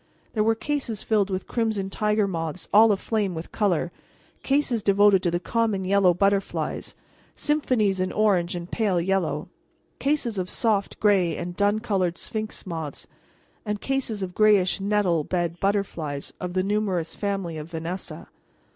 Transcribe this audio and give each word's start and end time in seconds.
There 0.33 0.43
were 0.43 0.55
cases 0.55 1.03
filled 1.03 1.29
with 1.29 1.45
crimson 1.45 1.91
tiger 1.91 2.27
moths 2.27 2.67
all 2.73 2.91
aflame 2.91 3.35
with 3.35 3.51
color; 3.51 3.91
cases 4.41 4.81
devoted 4.81 5.21
to 5.21 5.29
the 5.29 5.39
common 5.39 5.85
yellow 5.85 6.11
butterflies; 6.11 6.95
symphonies 7.35 7.99
in 7.99 8.11
orange 8.11 8.55
and 8.55 8.71
pale 8.71 8.99
yellow; 8.99 9.47
cases 9.99 10.39
of 10.39 10.49
soft 10.49 10.99
gray 10.99 11.37
and 11.37 11.55
dun 11.55 11.77
colored 11.77 12.17
sphinx 12.17 12.65
moths; 12.65 13.05
and 13.63 13.79
cases 13.79 14.23
of 14.23 14.33
grayish 14.33 14.79
nettle 14.81 15.23
bed 15.23 15.59
butterflies 15.59 16.33
of 16.39 16.53
the 16.53 16.63
numerous 16.63 17.13
family 17.13 17.59
of 17.59 17.69
Vanessa. 17.69 18.27